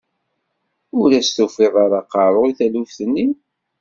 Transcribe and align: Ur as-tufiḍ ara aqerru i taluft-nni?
Ur 0.99 1.09
as-tufiḍ 1.19 1.73
ara 1.83 1.99
aqerru 2.01 2.41
i 2.45 2.53
taluft-nni? 2.57 3.27